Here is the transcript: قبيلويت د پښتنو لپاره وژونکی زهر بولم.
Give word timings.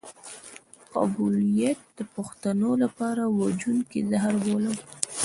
قبيلويت 0.93 1.79
د 1.97 1.99
پښتنو 2.15 2.69
لپاره 2.83 3.23
وژونکی 3.39 3.99
زهر 4.09 4.33
بولم. 4.43 4.77